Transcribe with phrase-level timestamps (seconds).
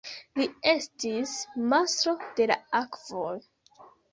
[0.37, 1.35] Li estis
[1.75, 3.39] "Mastro de la akvoj".